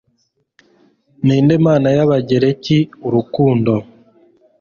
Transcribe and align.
Ninde 1.25 1.55
Mana 1.65 1.87
y'Abagereki 1.97 2.77
Urukundo 3.07 3.73